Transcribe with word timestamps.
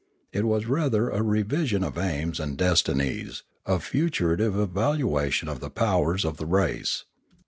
It 0.33 0.45
was 0.45 0.65
rather 0.65 1.11
a 1.11 1.21
revision 1.21 1.83
of 1.83 1.95
aims 1.95 2.39
and 2.39 2.57
destinies, 2.57 3.43
a 3.67 3.77
futuritive 3.77 4.59
evaluation 4.59 5.47
of 5.47 5.59
the 5.59 5.69
powers 5.69 6.25
of 6.25 6.37
the 6.37 6.47
race. 6.47 7.05